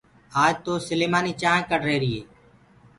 آج 0.43 0.53
تو 0.65 0.73
سليمآني 0.87 1.33
چآنه 1.41 1.67
ڪآڙهري 1.69 2.09
هي 2.15 2.21